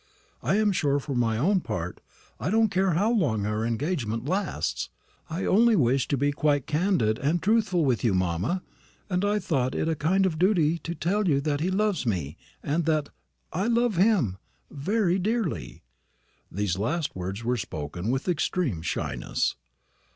I 0.41 0.55
am 0.55 0.71
sure, 0.71 0.97
for 0.99 1.13
my 1.13 1.37
own 1.37 1.59
part, 1.61 2.01
I 2.39 2.49
don't 2.49 2.69
care 2.71 2.93
how 2.93 3.11
long 3.11 3.45
our 3.45 3.63
engagement 3.63 4.25
lasts. 4.25 4.89
I 5.29 5.45
only 5.45 5.75
wish 5.75 6.07
to 6.07 6.17
be 6.17 6.31
quite 6.31 6.65
candid 6.65 7.19
and 7.19 7.39
truthful 7.39 7.85
with 7.85 8.03
you, 8.03 8.15
mamma; 8.15 8.63
and 9.11 9.23
I 9.23 9.37
thought 9.37 9.75
it 9.75 9.87
a 9.87 9.93
kind 9.93 10.25
of 10.25 10.39
duty 10.39 10.79
to 10.79 10.95
tell 10.95 11.27
you 11.27 11.39
that 11.41 11.59
he 11.59 11.69
loves 11.69 12.07
me, 12.07 12.35
and 12.63 12.85
that 12.85 13.09
I 13.53 13.67
love 13.67 13.97
him 13.97 14.37
very 14.71 15.19
dearly." 15.19 15.83
These 16.51 16.79
last 16.79 17.15
words 17.15 17.43
were 17.43 17.55
spoken 17.55 18.09
with 18.09 18.27
extreme 18.27 18.81
shyness. 18.81 19.55